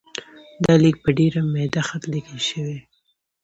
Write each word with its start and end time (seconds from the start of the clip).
دا 0.63 0.73
لیک 0.83 0.95
په 1.03 1.09
ډېر 1.17 1.33
میده 1.53 1.81
خط 1.87 2.03
لیکل 2.13 2.39
شوی. 2.49 2.77